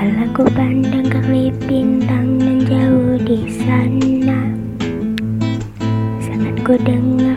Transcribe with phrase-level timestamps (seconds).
[0.00, 4.48] Kala ku pandang kerlip bintang dan jauh di sana
[6.24, 7.36] Saat ku dengar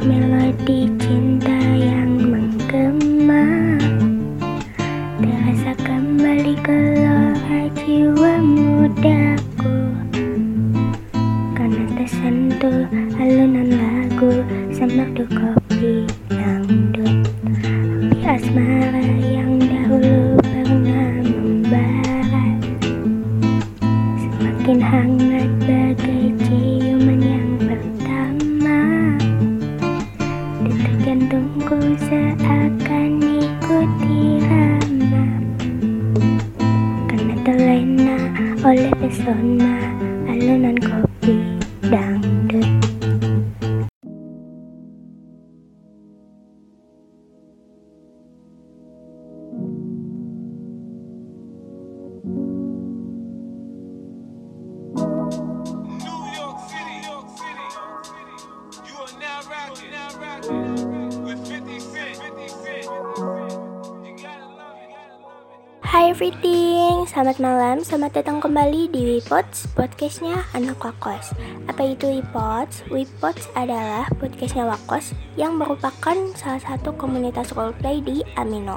[67.24, 71.32] selamat malam, selamat datang kembali di Wipods, podcastnya anak Wakos
[71.72, 72.84] Apa itu Wipods?
[72.92, 78.76] Wipods adalah podcastnya Wakos yang merupakan salah satu komunitas roleplay di Amino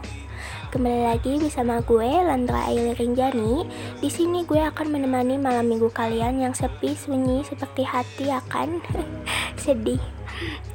[0.71, 3.67] Kembali lagi bersama gue, Landra Aili Rinjani
[3.99, 8.79] Di sini gue akan menemani malam minggu kalian yang sepi, sunyi, seperti hati akan
[9.67, 9.99] sedih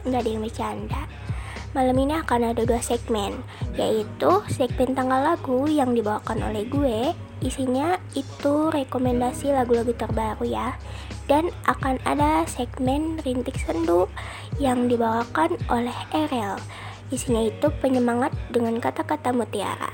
[0.04, 1.02] Nggak ada yang bercanda
[1.72, 3.32] Malam ini akan ada dua segmen,
[3.80, 7.31] yaitu segmen tanggal lagu yang dibawakan oleh gue.
[7.42, 10.78] Isinya itu rekomendasi lagu-lagu terbaru ya.
[11.26, 14.06] Dan akan ada segmen rintik sendu
[14.62, 16.62] yang dibawakan oleh Erel.
[17.10, 19.90] Isinya itu penyemangat dengan kata-kata mutiara.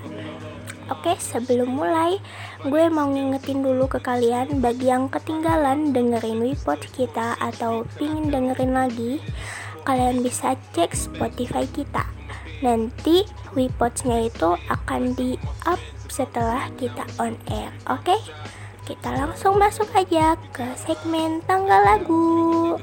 [0.88, 2.16] Oke, sebelum mulai,
[2.64, 8.72] gue mau ngingetin dulu ke kalian bagi yang ketinggalan dengerin Wipot kita atau pingin dengerin
[8.72, 9.20] lagi,
[9.84, 12.08] kalian bisa cek Spotify kita.
[12.64, 15.36] Nanti Wipotsnya itu akan di
[15.68, 15.80] up
[16.10, 17.72] setelah kita on air.
[17.92, 18.16] Oke?
[18.88, 22.80] Kita langsung masuk aja ke segmen tanggal lagu.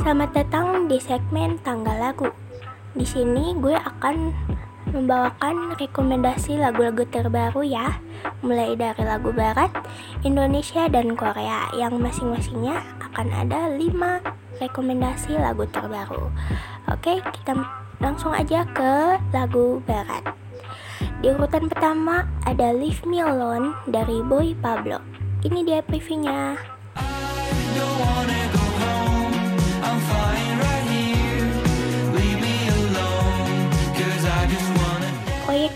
[0.00, 2.32] Selamat datang di segmen tanggal lagu.
[2.96, 4.32] Di sini gue akan
[4.90, 7.98] membawakan rekomendasi lagu-lagu terbaru ya,
[8.42, 9.70] mulai dari lagu barat,
[10.26, 16.28] Indonesia dan Korea yang masing-masingnya akan ada 5 rekomendasi lagu terbaru.
[16.90, 17.56] Oke, kita
[18.02, 20.26] langsung aja ke lagu barat.
[21.20, 25.00] Di urutan pertama ada Leave Me Alone dari Boy Pablo.
[25.40, 26.56] Ini dia previewnya.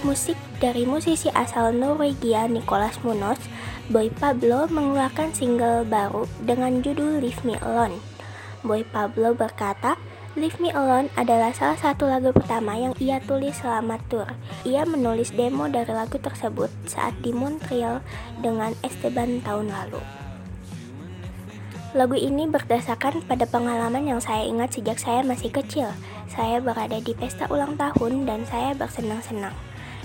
[0.05, 3.41] Musik dari musisi asal Norwegia Nicolas Munoz,
[3.89, 7.99] Boy Pablo mengeluarkan single baru dengan judul Leave Me Alone.
[8.61, 9.97] Boy Pablo berkata,
[10.37, 14.29] Leave Me Alone adalah salah satu lagu pertama yang ia tulis selama tour.
[14.69, 18.05] Ia menulis demo dari lagu tersebut saat di Montreal
[18.45, 20.03] dengan Esteban tahun lalu.
[21.95, 25.87] Lagu ini berdasarkan pada pengalaman yang saya ingat sejak saya masih kecil.
[26.27, 29.55] Saya berada di pesta ulang tahun dan saya bersenang-senang.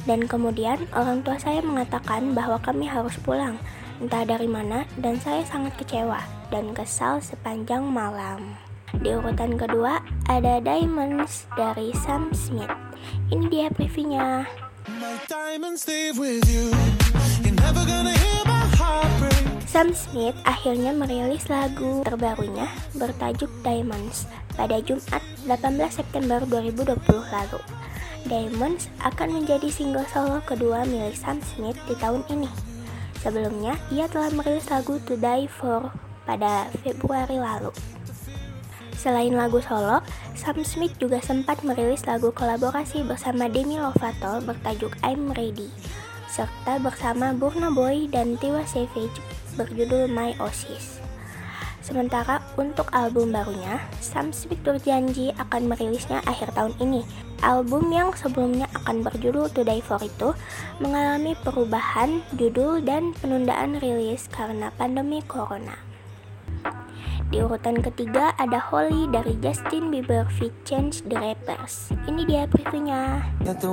[0.07, 3.59] Dan kemudian orang tua saya mengatakan bahwa kami harus pulang,
[3.99, 6.23] entah dari mana, dan saya sangat kecewa
[6.53, 8.55] dan kesal sepanjang malam.
[8.95, 12.73] Di urutan kedua ada Diamonds dari Sam Smith.
[13.29, 14.49] Ini dia previewnya.
[19.69, 22.65] Sam Smith akhirnya merilis lagu terbarunya
[22.97, 24.25] bertajuk Diamonds
[24.57, 26.97] pada Jumat 18 September 2020
[27.29, 27.61] lalu.
[28.27, 32.49] Diamonds akan menjadi single solo kedua milik Sam Smith di tahun ini.
[33.19, 35.91] Sebelumnya, ia telah merilis lagu To Die For
[36.27, 37.71] pada Februari lalu.
[38.99, 40.03] Selain lagu solo,
[40.35, 45.71] Sam Smith juga sempat merilis lagu kolaborasi bersama Demi Lovato bertajuk I'm Ready,
[46.27, 49.23] serta bersama Burna Boy dan Tiwa Savage
[49.55, 50.98] berjudul My Oasis.
[51.89, 57.01] Sementara untuk album barunya, Sam Smith berjanji akan merilisnya akhir tahun ini.
[57.41, 60.37] Album yang sebelumnya akan berjudul To Die For itu
[60.77, 65.81] mengalami perubahan judul dan penundaan rilis karena pandemi corona.
[67.33, 71.89] Di urutan ketiga ada Holly dari Justin Bieber feat Change the Rappers.
[72.05, 73.25] Ini dia previewnya.
[73.41, 73.65] That.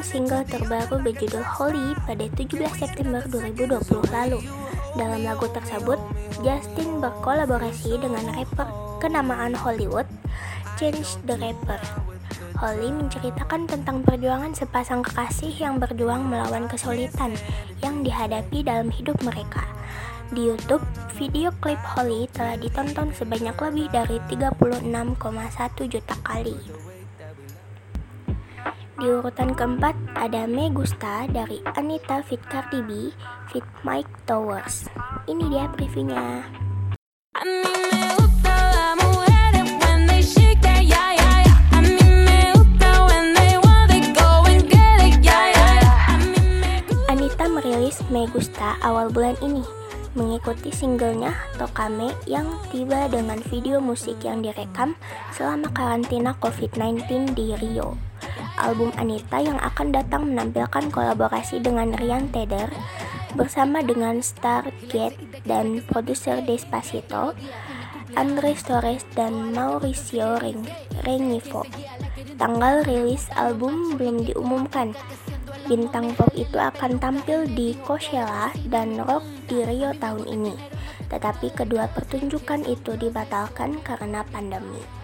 [0.00, 3.76] Single terbaru berjudul Holy pada 17 September 2020
[4.08, 4.40] lalu.
[4.96, 6.00] Dalam lagu tersebut,
[6.40, 8.68] Justin berkolaborasi dengan rapper
[9.04, 10.08] kenamaan Hollywood,
[10.80, 11.82] Chance the Rapper.
[12.56, 17.34] Holly menceritakan tentang perjuangan sepasang kekasih yang berjuang melawan kesulitan
[17.82, 19.66] yang dihadapi dalam hidup mereka.
[20.32, 20.86] Di YouTube,
[21.18, 24.88] video klip Holly telah ditonton sebanyak lebih dari 36,1
[25.90, 26.56] juta kali.
[29.02, 33.10] Di urutan keempat ada Me Gusta dari Anita Fit Cardi B
[33.50, 34.86] Fit Mike Towers.
[35.26, 36.46] Ini dia previewnya.
[47.10, 49.66] Anita merilis Me Gusta awal bulan ini
[50.14, 54.94] mengikuti singlenya Tokame yang tiba dengan video musik yang direkam
[55.34, 58.11] selama karantina COVID-19 di Rio.
[58.60, 62.68] Album Anita yang akan datang menampilkan kolaborasi dengan Ryan Tedder
[63.32, 65.16] bersama dengan Stargate
[65.48, 67.32] dan produser Despacito,
[68.12, 70.68] Andres Torres dan Mauricio Reng-
[71.00, 71.64] Rengifo.
[72.36, 74.92] Tanggal rilis album belum diumumkan.
[75.64, 80.54] Bintang pop itu akan tampil di Coachella dan Rock di Rio tahun ini.
[81.08, 85.01] Tetapi kedua pertunjukan itu dibatalkan karena pandemi.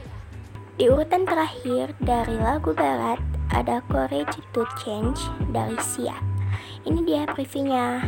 [0.78, 3.18] Di urutan terakhir dari lagu barat
[3.50, 5.18] ada Courage to Change
[5.50, 6.14] dari Sia.
[6.86, 8.06] Ini dia previewnya.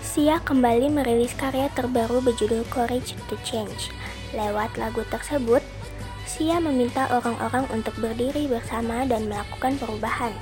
[0.00, 3.92] Sia kembali merilis karya terbaru berjudul Courage to Change.
[4.32, 5.60] Lewat lagu tersebut,
[6.24, 10.32] Sia meminta orang-orang untuk berdiri bersama dan melakukan perubahan.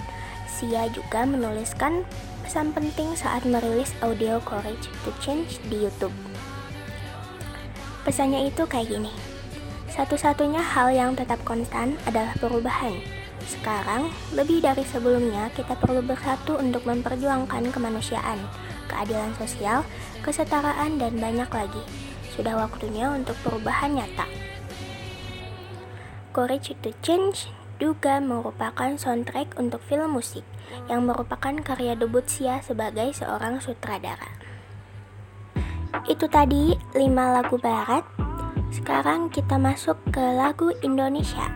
[0.62, 2.06] Sia juga menuliskan
[2.46, 6.14] pesan penting saat merilis audio Courage to Change di YouTube.
[8.06, 9.10] Pesannya itu kayak gini.
[9.90, 12.94] Satu-satunya hal yang tetap konstan adalah perubahan.
[13.42, 18.38] Sekarang, lebih dari sebelumnya, kita perlu bersatu untuk memperjuangkan kemanusiaan,
[18.86, 19.82] keadilan sosial,
[20.22, 21.82] kesetaraan, dan banyak lagi.
[22.38, 24.30] Sudah waktunya untuk perubahan nyata.
[26.30, 30.44] Courage to Change juga merupakan soundtrack untuk film musik
[30.88, 34.28] yang merupakan karya debut Sia sebagai seorang sutradara.
[36.08, 38.02] Itu tadi 5 lagu barat.
[38.72, 41.52] Sekarang kita masuk ke lagu Indonesia.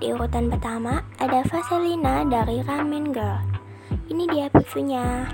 [0.00, 3.44] Di urutan pertama ada Vaselina dari Ramen Girl.
[4.08, 5.28] Ini dia previewnya.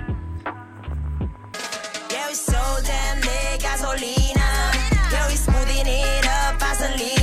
[6.93, 7.22] Yeah.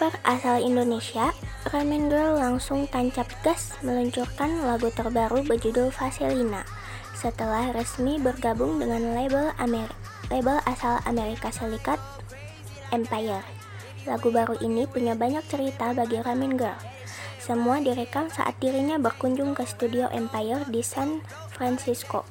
[0.00, 1.28] Rapper asal Indonesia,
[1.68, 6.64] Ramen Girl langsung tancap gas meluncurkan lagu terbaru berjudul Vaselina
[7.12, 9.92] setelah resmi bergabung dengan label Amer
[10.32, 12.00] label asal Amerika Serikat
[12.96, 13.44] Empire.
[14.08, 16.80] Lagu baru ini punya banyak cerita bagi Ramen Girl.
[17.36, 21.20] Semua direkam saat dirinya berkunjung ke studio Empire di San
[21.52, 22.24] Francisco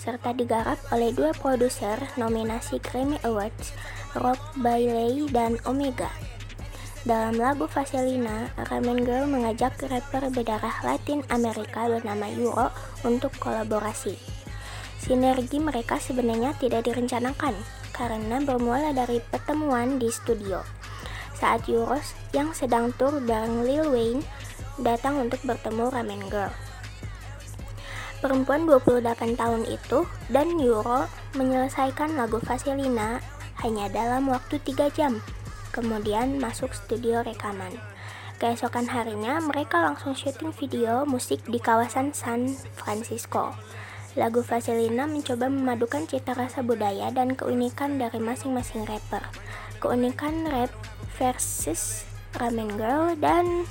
[0.00, 3.76] serta digarap oleh dua produser nominasi Grammy Awards,
[4.16, 6.23] Rob Bailey dan Omega.
[7.04, 12.72] Dalam lagu Vaselina, Ramen Girl mengajak rapper berdarah Latin Amerika bernama Euro
[13.04, 14.16] untuk kolaborasi.
[15.04, 17.52] Sinergi mereka sebenarnya tidak direncanakan
[17.92, 20.64] karena bermula dari pertemuan di studio.
[21.36, 24.24] Saat Euros yang sedang tur bareng Lil Wayne
[24.80, 26.56] datang untuk bertemu Ramen Girl.
[28.24, 31.04] Perempuan 28 tahun itu dan Euro
[31.36, 33.20] menyelesaikan lagu Vaselina
[33.60, 35.20] hanya dalam waktu 3 jam
[35.74, 37.74] kemudian masuk studio rekaman.
[38.38, 43.50] Keesokan harinya, mereka langsung syuting video musik di kawasan San Francisco.
[44.14, 49.26] Lagu Vaselina mencoba memadukan cita rasa budaya dan keunikan dari masing-masing rapper.
[49.82, 50.70] Keunikan rap
[51.18, 52.06] versus
[52.38, 53.66] Ramen Girl dan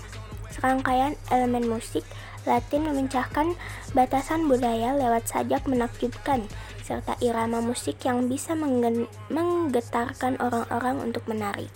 [0.51, 2.03] serangkaian elemen musik
[2.43, 3.55] Latin memecahkan
[3.95, 6.43] batasan budaya lewat sajak menakjubkan
[6.83, 8.51] serta irama musik yang bisa
[9.31, 11.71] menggetarkan orang-orang untuk menari.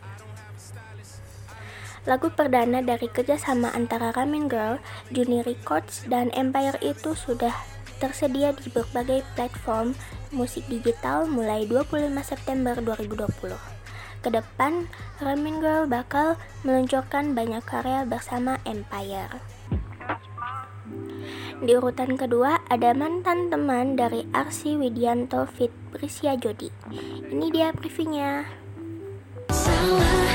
[2.08, 4.80] Lagu perdana dari kerjasama antara Ramen Girl,
[5.12, 7.52] Juni Records, dan Empire itu sudah
[8.00, 9.92] tersedia di berbagai platform
[10.32, 13.28] musik digital mulai 25 September 2020.
[14.24, 14.88] Ke depan,
[15.20, 19.44] Ramen Girl bakal meluncurkan banyak karya bersama Empire.
[21.60, 26.72] Di urutan kedua ada mantan teman dari Arsi Widianto Fit Prisya Jodi.
[27.28, 28.48] Ini dia previewnya.
[29.52, 30.27] Salahkah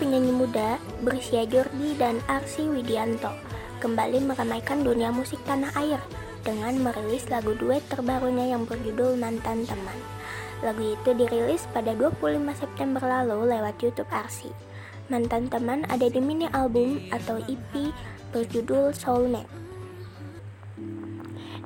[0.00, 3.34] penyanyi muda Bersia Jordi dan Arsi Widianto
[3.82, 5.98] kembali meramaikan dunia musik tanah air
[6.46, 9.98] dengan merilis lagu duet terbarunya yang berjudul Mantan Teman.
[10.62, 14.54] Lagu itu dirilis pada 25 September lalu lewat YouTube Arsi.
[15.10, 17.92] Mantan Teman ada di mini album atau EP
[18.30, 19.69] berjudul Soulmate.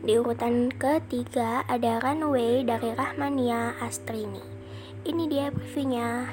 [0.05, 4.45] Di urutan ketiga ada Runaway dari Rahmania Astrini.
[5.01, 6.29] Ini dia previewnya.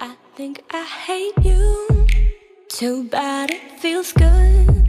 [0.00, 1.84] I think I hate you.
[2.72, 4.88] Too bad it feels good.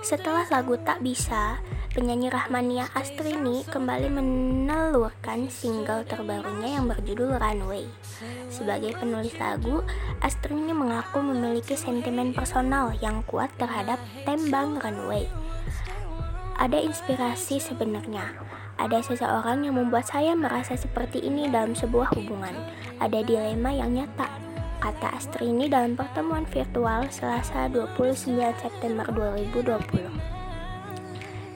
[0.00, 1.60] Setelah lagu Tak Bisa,
[1.92, 7.84] penyanyi Rahmania Astrini kembali menelurkan single terbarunya yang berjudul Runway.
[8.48, 9.84] Sebagai penulis lagu,
[10.24, 15.28] Astrini mengaku memiliki sentimen personal yang kuat terhadap tembang Runway.
[16.58, 18.34] Ada inspirasi sebenarnya.
[18.82, 22.50] Ada seseorang yang membuat saya merasa seperti ini dalam sebuah hubungan.
[22.98, 24.26] Ada dilema yang nyata,
[24.82, 30.10] kata Astrini dalam pertemuan virtual Selasa 29 September 2020.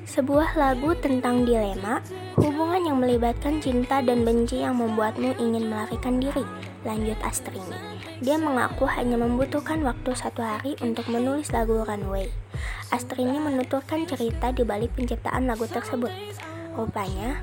[0.06, 1.98] Sebuah lagu tentang dilema,
[2.38, 6.46] hubungan yang melibatkan cinta dan benci yang membuatmu ingin melarikan diri,
[6.86, 7.91] lanjut Astrini.
[8.22, 12.30] Dia mengaku hanya membutuhkan waktu satu hari untuk menulis lagu Runway.
[12.94, 16.14] Astrini menuturkan cerita di balik penciptaan lagu tersebut.
[16.78, 17.42] Rupanya,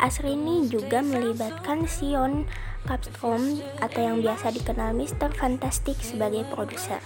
[0.00, 2.48] Astrini juga melibatkan Sion
[2.88, 5.36] Kapstrom atau yang biasa dikenal Mr.
[5.36, 7.04] Fantastic sebagai produser.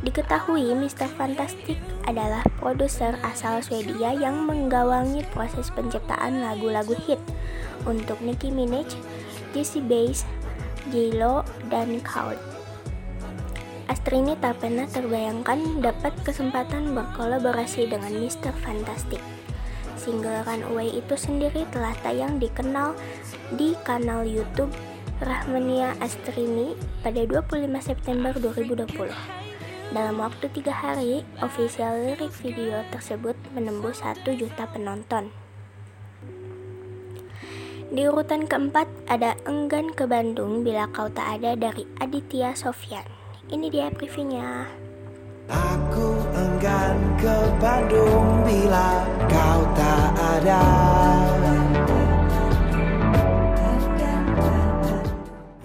[0.00, 1.04] Diketahui Mr.
[1.20, 1.76] Fantastic
[2.08, 7.20] adalah produser asal Swedia yang menggawangi proses penciptaan lagu-lagu hit
[7.84, 8.96] untuk Nicki Minaj,
[9.52, 10.24] Jessie Bass,
[10.90, 12.40] J-Lo, dan Khalid.
[13.88, 18.52] Astrini tak pernah terbayangkan dapat kesempatan berkolaborasi dengan Mr.
[18.60, 19.20] Fantastic.
[19.96, 22.96] Single Runaway itu sendiri telah tayang dikenal
[23.56, 24.70] di kanal YouTube
[25.18, 29.10] Rahmania Astrini pada 25 September 2020.
[29.88, 35.32] Dalam waktu tiga hari, official lirik video tersebut menembus 1 juta penonton.
[37.88, 43.08] Di urutan keempat ada Enggan ke Bandung bila kau tak ada dari Aditya Sofyan.
[43.48, 44.68] Ini dia previewnya.
[45.48, 50.60] Aku enggan ke Bandung bila kau tak ada.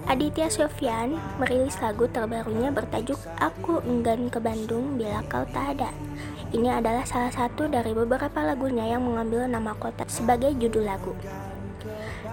[0.07, 5.89] Aditya Sofyan merilis lagu terbarunya bertajuk Aku Enggan ke Bandung Bila Kau Tak Ada.
[6.53, 11.17] Ini adalah salah satu dari beberapa lagunya yang mengambil nama kota sebagai judul lagu.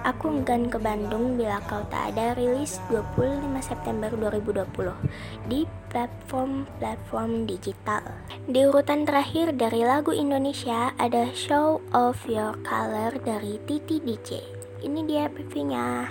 [0.01, 4.97] Aku Enggan ke Bandung Bila Kau Tak Ada rilis 25 September 2020
[5.45, 8.01] di platform-platform digital.
[8.49, 14.41] Di urutan terakhir dari lagu Indonesia ada Show of Your Color dari Titi DJ.
[14.81, 16.09] Ini dia previewnya.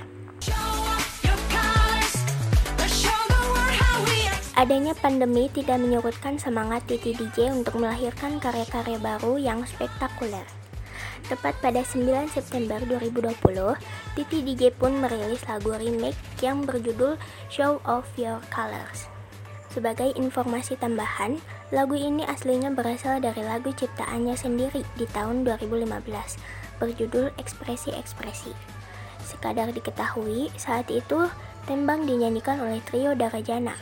[4.54, 10.59] Adanya pandemi tidak menyurutkan semangat Titi DJ untuk melahirkan karya-karya baru yang spektakuler.
[11.28, 13.36] Tepat pada 9 September 2020,
[14.16, 17.20] Titi DJ pun merilis lagu remake yang berjudul
[17.52, 19.12] Show Off Your Colors.
[19.70, 21.38] Sebagai informasi tambahan,
[21.70, 26.02] lagu ini aslinya berasal dari lagu ciptaannya sendiri di tahun 2015,
[26.82, 28.56] berjudul Ekspresi-Ekspresi.
[29.22, 31.30] Sekadar diketahui, saat itu
[31.70, 33.78] tembang dinyanyikan oleh trio Darajana.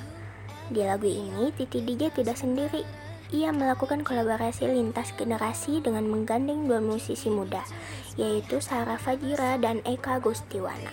[0.67, 2.84] Di lagu ini, Titi DJ tidak sendiri.
[3.27, 7.60] Ia melakukan kolaborasi lintas generasi dengan menggandeng dua musisi muda,
[8.15, 10.88] yaitu Sarah Fajira dan Eka Gustiwana.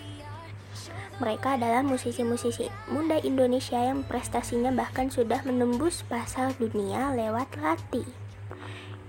[1.22, 8.02] Mereka adalah musisi-musisi muda Indonesia yang prestasinya bahkan sudah menembus pasar dunia lewat Lati.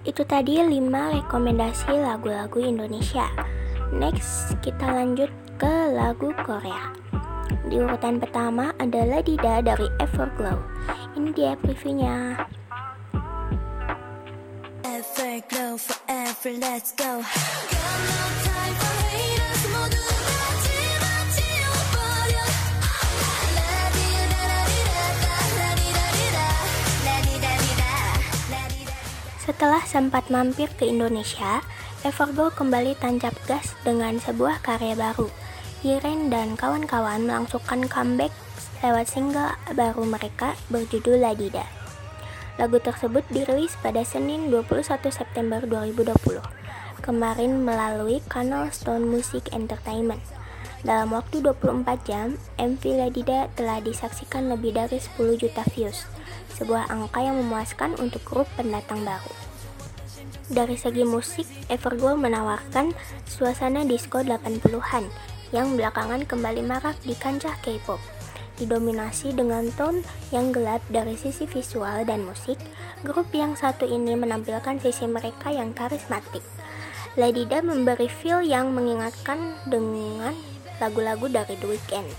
[0.05, 0.69] Itu tadi 5
[1.17, 3.25] rekomendasi lagu-lagu Indonesia.
[3.89, 6.93] Next, kita lanjut ke lagu Korea.
[7.65, 10.61] Di urutan pertama adalah Dida dari Everglow.
[11.17, 12.37] Ini dia previewnya.
[29.43, 31.59] Setelah sempat mampir ke Indonesia,
[32.07, 35.27] Everglow kembali tancap gas dengan sebuah karya baru.
[35.83, 38.31] Yiren dan kawan-kawan melangsungkan comeback
[38.79, 41.84] lewat single baru mereka berjudul Ladida.
[42.55, 46.39] Lagu tersebut dirilis pada Senin 21 September 2020,
[47.03, 50.23] kemarin melalui kanal Stone Music Entertainment.
[50.79, 56.07] Dalam waktu 24 jam, MV Ladida telah disaksikan lebih dari 10 juta views,
[56.55, 59.35] sebuah angka yang memuaskan untuk grup pendatang baru.
[60.47, 62.95] Dari segi musik, Everglow menawarkan
[63.27, 65.11] suasana disco 80-an
[65.51, 68.14] yang belakangan kembali marak di kancah K-pop.
[68.59, 72.59] Didominasi dengan tone yang gelap dari sisi visual dan musik,
[73.03, 76.43] grup yang satu ini menampilkan sisi mereka yang karismatik.
[77.15, 80.35] Ladida memberi feel yang mengingatkan dengan
[80.83, 82.09] lagu-lagu dari The Weeknd.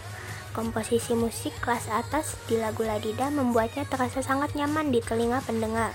[0.56, 5.92] Komposisi musik kelas atas di lagu Ladida membuatnya terasa sangat nyaman di telinga pendengar.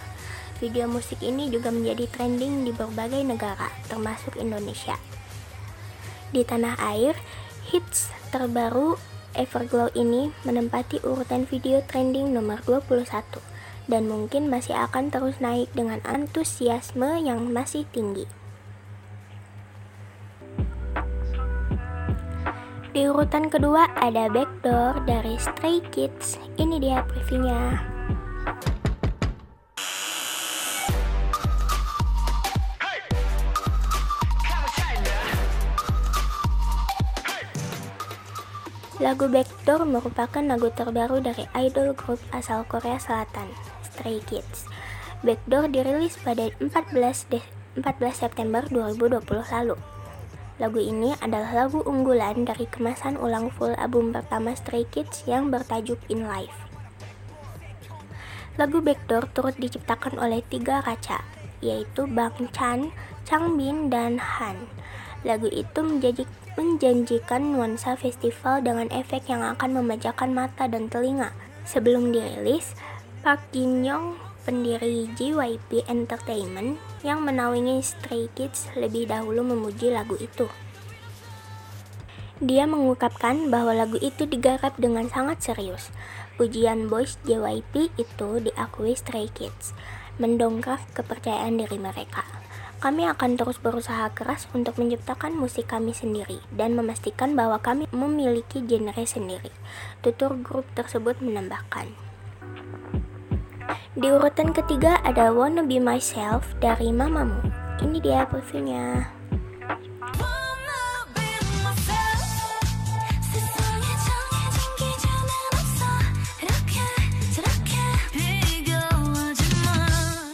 [0.62, 4.94] Video musik ini juga menjadi trending di berbagai negara, termasuk Indonesia.
[6.30, 7.18] Di tanah air,
[7.74, 9.02] hits terbaru
[9.36, 13.08] Everglow ini menempati urutan video trending nomor 21
[13.92, 18.24] dan mungkin masih akan terus naik dengan antusiasme yang masih tinggi.
[22.92, 26.36] Di urutan kedua ada Backdoor dari Stray Kids.
[26.60, 27.91] Ini dia previewnya.
[39.02, 43.50] Lagu Backdoor merupakan lagu terbaru dari idol grup asal Korea Selatan,
[43.82, 44.70] Stray Kids.
[45.26, 46.70] Backdoor dirilis pada 14,
[47.34, 47.42] De
[47.82, 47.82] 14
[48.14, 49.74] September 2020 lalu.
[50.62, 55.98] Lagu ini adalah lagu unggulan dari kemasan ulang full album pertama Stray Kids yang bertajuk
[56.06, 56.70] In Life.
[58.62, 61.26] Lagu Backdoor turut diciptakan oleh tiga kaca,
[61.58, 62.94] yaitu Bang Chan,
[63.26, 64.70] Chang Bin, dan Han.
[65.26, 66.30] Lagu itu menjadi,
[66.60, 71.32] menjanjikan nuansa festival dengan efek yang akan memanjakan mata dan telinga.
[71.64, 72.76] Sebelum dirilis,
[73.22, 80.50] Park Jin Young, pendiri JYP Entertainment yang menaungi Stray Kids lebih dahulu memuji lagu itu.
[82.42, 85.94] Dia mengungkapkan bahwa lagu itu digarap dengan sangat serius.
[86.42, 89.78] Pujian boys JYP itu diakui Stray Kids,
[90.18, 92.41] mendongkrak kepercayaan diri mereka.
[92.82, 98.58] Kami akan terus berusaha keras untuk menciptakan musik kami sendiri dan memastikan bahwa kami memiliki
[98.66, 99.54] genre sendiri.
[100.02, 101.94] Tutur grup tersebut menambahkan.
[103.94, 107.54] Di urutan ketiga ada Wanna Be Myself dari Mamamoo.
[107.86, 109.14] Ini dia previewnya.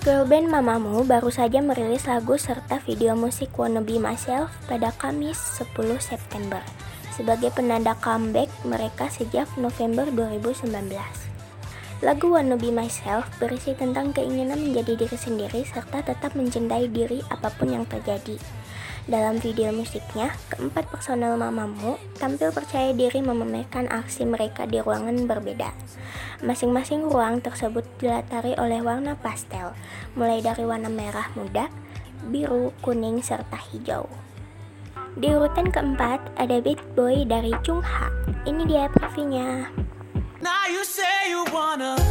[0.07, 5.35] Girl band Mamamoo baru saja merilis lagu serta video musik Wanna Be Myself pada Kamis
[5.59, 6.63] 10 September
[7.11, 10.95] sebagai penanda comeback mereka sejak November 2019.
[11.99, 17.51] Lagu Wanna Be Myself berisi tentang keinginan menjadi diri sendiri serta tetap mencintai diri apa
[17.51, 18.39] pun yang terjadi.
[19.07, 25.71] Dalam video musiknya, keempat personel Mamamoo tampil percaya diri memamerkan aksi mereka di ruangan berbeda.
[26.43, 29.71] Masing-masing ruang tersebut dilatari oleh warna pastel,
[30.19, 31.71] mulai dari warna merah muda,
[32.27, 34.11] biru, kuning, serta hijau.
[35.15, 38.11] Di urutan keempat ada Bad Boy dari Chung Ha.
[38.43, 39.71] Ini dia previewnya.
[40.43, 42.06] Now you say you wanna.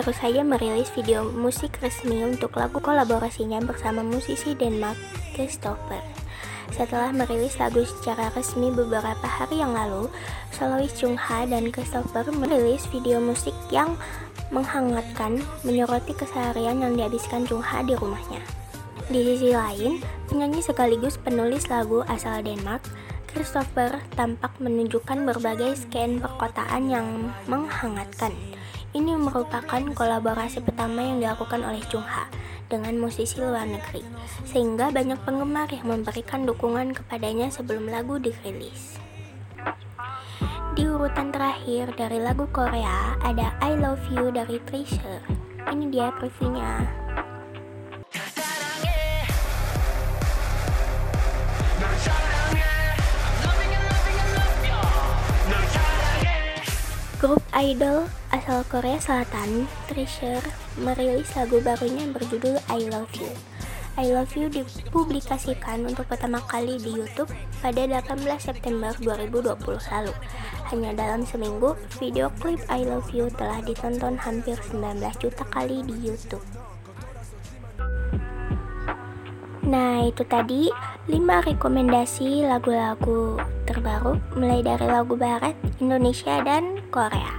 [0.00, 4.96] Baru saja merilis video musik resmi untuk lagu kolaborasinya bersama musisi Denmark
[5.36, 6.00] Christopher.
[6.72, 10.08] Setelah merilis lagu secara resmi beberapa hari yang lalu,
[10.56, 13.92] solois Chung Ha dan Christopher merilis video musik yang
[14.48, 18.40] menghangatkan menyoroti keseharian yang dihabiskan Chung Ha di rumahnya.
[19.12, 20.00] Di sisi lain,
[20.32, 22.88] penyanyi sekaligus penulis lagu asal Denmark,
[23.28, 28.32] Christopher tampak menunjukkan berbagai scan perkotaan yang menghangatkan.
[28.90, 32.26] Ini merupakan kolaborasi pertama yang dilakukan oleh Chung Ha
[32.66, 34.02] dengan musisi luar negeri,
[34.42, 38.98] sehingga banyak penggemar yang memberikan dukungan kepadanya sebelum lagu dirilis.
[40.74, 45.22] Di urutan terakhir dari lagu Korea ada I Love You dari Treasure.
[45.70, 47.09] Ini dia previewnya.
[57.20, 60.40] Grup idol asal Korea Selatan, Treasure,
[60.80, 63.28] merilis lagu barunya yang berjudul I Love You.
[64.00, 67.28] I Love You dipublikasikan untuk pertama kali di YouTube
[67.60, 69.52] pada 18 September 2020
[69.92, 70.16] lalu.
[70.72, 76.00] Hanya dalam seminggu, video klip I Love You telah ditonton hampir 19 juta kali di
[76.00, 76.40] YouTube.
[79.68, 80.72] Nah, itu tadi
[81.04, 81.20] 5
[81.52, 83.36] rekomendasi lagu-lagu
[83.68, 85.52] terbaru mulai dari lagu barat,
[85.84, 87.32] Indonesia, dan Korea.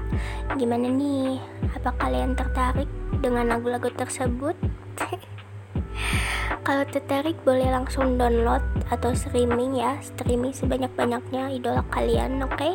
[0.55, 1.37] Gimana nih?
[1.75, 2.87] Apa kalian tertarik
[3.19, 4.55] dengan lagu-lagu tersebut?
[6.65, 12.71] Kalau tertarik boleh langsung download atau streaming ya, streaming sebanyak-banyaknya idola kalian, oke?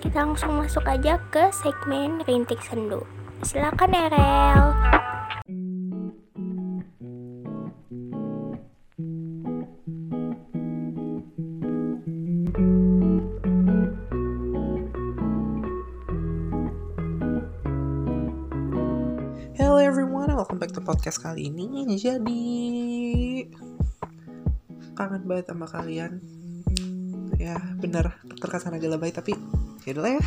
[0.00, 3.06] Kita langsung masuk aja ke segmen Rintik Sendu.
[3.44, 4.62] Silakan Erel.
[20.62, 21.90] Back to podcast kali ini.
[21.98, 22.38] Jadi
[24.94, 26.22] kangen banget sama kalian.
[27.34, 29.34] Ya bener terkesan agak lebay tapi
[29.82, 30.26] ya udah ya.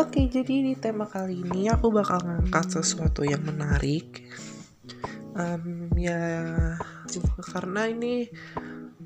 [0.00, 4.24] Oke, jadi di tema kali ini aku bakal ngangkat sesuatu yang menarik.
[5.36, 6.48] Em, ya
[7.52, 8.32] karena ini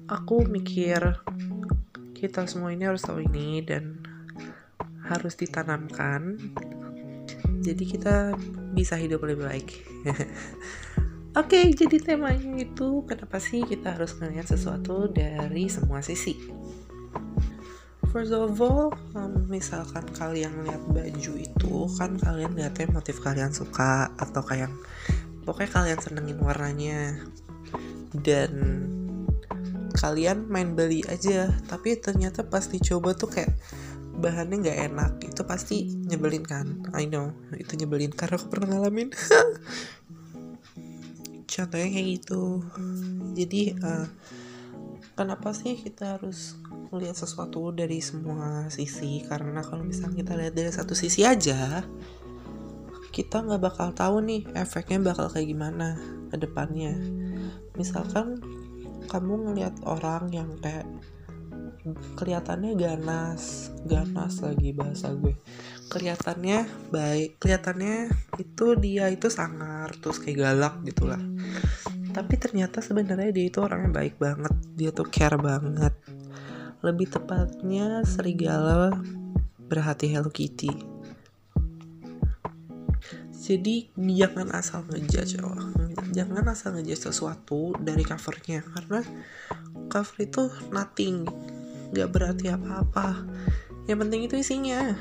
[0.07, 1.19] aku mikir
[2.15, 3.99] kita semua ini harus tahu ini dan
[5.03, 6.39] harus ditanamkan
[7.63, 8.15] jadi kita
[8.75, 9.69] bisa hidup lebih baik.
[11.41, 16.37] Oke, jadi temanya itu kenapa sih kita harus ngeliat sesuatu dari semua sisi?
[18.13, 24.13] First of all, um, misalkan kalian lihat baju itu, kan kalian lihatnya motif kalian suka
[24.21, 24.69] atau kayak
[25.49, 27.17] pokoknya kalian senengin warnanya
[28.13, 28.53] dan
[29.97, 33.57] kalian main beli aja, tapi ternyata pas dicoba tuh kayak
[34.13, 35.77] bahannya nggak enak itu pasti
[36.09, 36.67] nyebelin kan?
[36.93, 38.13] I know itu nyebelin.
[38.13, 39.13] Karena aku pernah ngalamin.
[41.53, 42.65] Contohnya kayak gitu.
[43.37, 44.07] Jadi eh,
[45.17, 46.57] kenapa sih kita harus
[46.93, 49.25] melihat sesuatu dari semua sisi?
[49.25, 51.85] Karena kalau misalnya kita lihat dari satu sisi aja
[53.13, 56.01] kita nggak bakal tahu nih efeknya bakal kayak gimana
[56.33, 56.97] ke depannya.
[57.77, 58.41] Misalkan
[59.13, 60.89] kamu ngelihat orang yang kayak
[62.15, 65.35] kelihatannya ganas ganas lagi bahasa gue.
[65.91, 66.65] Kelihatannya
[66.95, 71.21] baik kelihatannya itu dia itu sangar terus kayak galak gitulah.
[72.13, 75.93] Tapi ternyata sebenarnya dia itu orangnya baik banget dia tuh care banget.
[76.83, 78.95] Lebih tepatnya serigala
[79.59, 80.71] berhati Hello Kitty.
[83.43, 85.59] Jadi jangan asal ngejudge oh.
[86.15, 89.03] jangan asal ngejudge sesuatu dari covernya karena
[89.91, 91.27] cover itu nothing
[91.93, 93.23] nggak berarti apa-apa.
[93.87, 94.97] Yang penting itu isinya.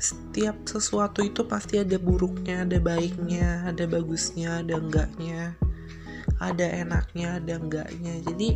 [0.00, 5.52] Setiap sesuatu itu pasti ada buruknya ada baiknya ada bagusnya ada enggaknya
[6.40, 8.14] ada enaknya ada enggaknya.
[8.24, 8.48] Jadi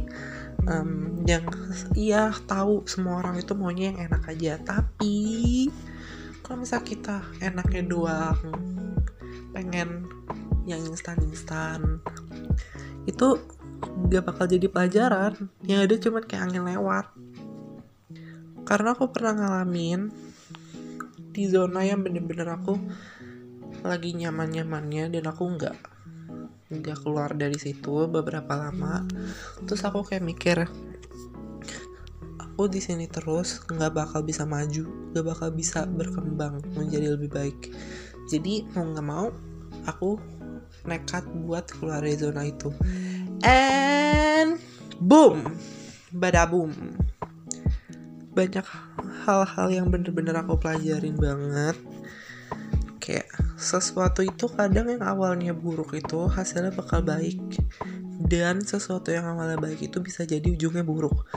[0.65, 1.45] em, yang
[1.93, 4.57] iya tahu semua orang itu maunya yang enak aja.
[4.65, 5.69] Tapi
[6.41, 8.41] kalau misal kita enaknya doang
[9.53, 10.09] pengen
[10.65, 12.01] yang instan instan
[13.05, 13.37] itu
[14.11, 15.51] gak bakal jadi pelajaran.
[15.65, 17.07] Yang ada cuman kayak angin lewat.
[18.65, 20.09] Karena aku pernah ngalamin
[21.35, 22.79] di zona yang bener-bener aku
[23.85, 25.77] lagi nyaman-nyamannya dan aku nggak
[26.73, 29.05] nggak keluar dari situ beberapa lama.
[29.69, 30.65] Terus aku kayak mikir
[32.41, 37.75] aku di sini terus nggak bakal bisa maju nggak bakal bisa berkembang menjadi lebih baik.
[38.31, 39.29] Jadi mau nggak mau
[39.85, 40.17] aku
[40.89, 42.73] nekat buat keluar dari zona itu
[43.45, 44.57] and
[44.99, 45.45] boom.
[46.11, 46.73] Badaboom.
[48.33, 48.67] Banyak
[49.29, 51.77] hal-hal yang bener-bener aku pelajarin banget.
[52.99, 53.29] Kayak
[53.61, 57.39] sesuatu itu kadang yang awalnya buruk itu hasilnya bakal baik.
[58.25, 61.29] Dan sesuatu yang awalnya baik itu bisa jadi ujungnya buruk.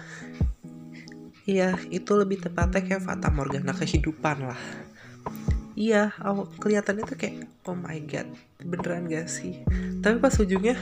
[1.47, 4.61] Iya, itu lebih tepatnya kayak fata morgana kehidupan lah.
[5.77, 6.11] Iya,
[6.57, 8.27] kelihatannya tuh kayak oh my god,
[8.65, 9.61] beneran gak sih?
[10.01, 10.75] Tapi pas ujungnya,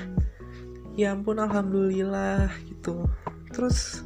[0.95, 3.07] ya ampun alhamdulillah gitu.
[3.51, 4.03] Terus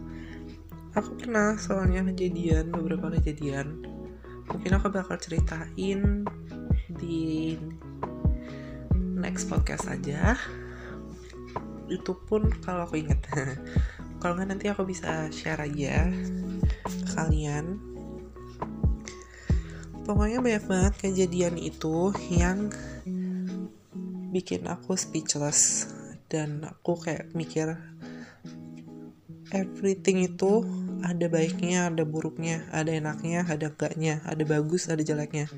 [0.97, 3.85] aku pernah soalnya kejadian beberapa kejadian.
[4.49, 6.25] Mungkin aku bakal ceritain
[6.97, 7.55] di
[8.93, 10.33] next podcast aja.
[11.89, 13.21] Itu pun kalau aku inget.
[14.19, 16.11] kalau nggak nanti aku bisa share aja
[16.83, 17.79] ke kalian
[20.03, 22.67] pokoknya banyak banget kejadian itu yang
[24.35, 25.87] bikin aku speechless
[26.29, 27.75] dan aku kayak mikir
[29.49, 30.61] everything itu
[31.01, 35.49] ada baiknya, ada buruknya, ada enaknya, ada enggaknya, ada bagus, ada jeleknya.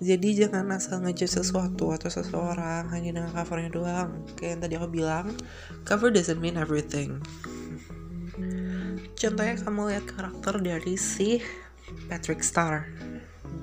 [0.00, 4.10] Jadi jangan asal ngejudge sesuatu atau seseorang hanya dengan covernya doang.
[4.40, 5.26] Kayak yang tadi aku bilang,
[5.84, 7.20] cover doesn't mean everything.
[9.20, 11.44] Contohnya kamu lihat karakter dari si
[12.08, 12.88] Patrick Star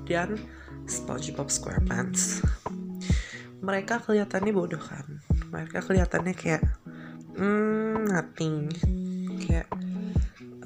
[0.06, 0.38] dan
[0.86, 2.46] SpongeBob SquarePants.
[3.66, 5.18] Mereka kelihatannya bodoh kan.
[5.52, 6.64] Mereka kelihatannya kayak
[7.38, 8.72] hmm, nothing.
[9.44, 9.68] Kayak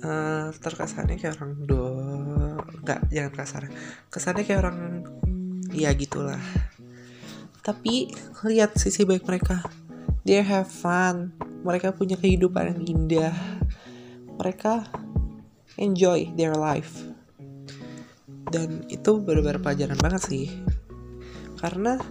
[0.01, 1.83] eh, terkesannya kayak orang do
[2.81, 3.63] nggak jangan kasar
[4.09, 4.79] kesannya kayak orang
[5.69, 6.41] ya gitulah.
[7.61, 8.09] Tapi
[8.49, 9.61] lihat sisi baik mereka.
[10.25, 11.33] They have fun.
[11.61, 13.35] Mereka punya kehidupan yang indah.
[14.37, 14.89] Mereka
[15.77, 17.05] enjoy their life.
[18.49, 20.45] Dan itu benar-benar pelajaran banget sih.
[21.61, 22.01] Karena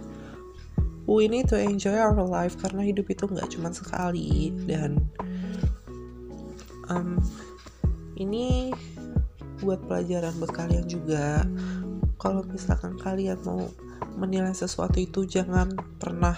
[1.11, 4.95] we need to enjoy our life karena hidup itu nggak cuma sekali dan
[6.91, 7.23] Em,
[8.19, 8.75] ini
[9.63, 11.47] buat pelajaran buat kalian juga.
[12.19, 13.63] Kalau misalkan kalian mau
[14.19, 16.35] menilai sesuatu itu jangan pernah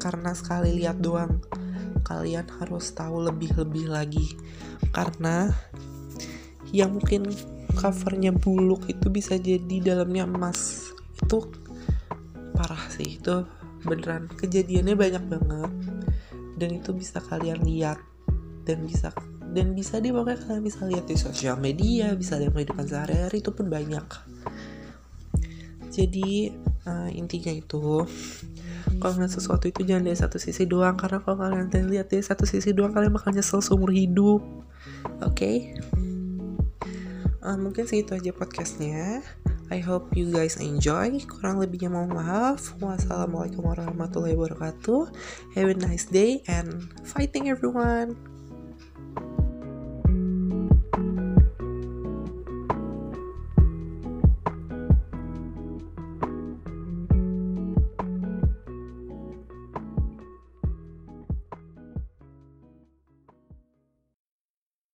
[0.00, 1.44] karena sekali lihat doang.
[2.02, 4.32] Kalian harus tahu lebih-lebih lagi.
[4.96, 5.52] Karena
[6.72, 7.28] yang mungkin
[7.76, 10.88] covernya buluk itu bisa jadi dalamnya emas.
[11.20, 11.52] Itu
[12.62, 13.18] parah sih.
[13.18, 13.50] Itu
[13.82, 15.72] beneran kejadiannya banyak banget.
[16.54, 17.98] Dan itu bisa kalian lihat.
[18.62, 19.10] Dan bisa
[19.52, 23.50] dan bisa di pokoknya kalian bisa lihat di sosial media bisa lihat kehidupan sehari-hari itu
[23.52, 24.06] pun banyak.
[25.92, 26.54] Jadi
[26.88, 28.06] eh, intinya itu
[28.96, 30.96] kalau ngeliat sesuatu itu jangan dari satu sisi doang.
[30.96, 34.40] Karena kalau kalian lihat dari satu sisi doang kalian bakal nyesel seumur hidup.
[35.20, 35.74] Oke?
[37.42, 39.18] Eh, mungkin segitu aja podcastnya
[39.70, 41.20] I hope you guys enjoy.
[41.28, 42.74] Kurang lebihnya mohon maaf.
[42.80, 45.12] Wassalamualaikum warahmatullahi wabarakatuh.
[45.54, 48.31] Have a nice day and fighting everyone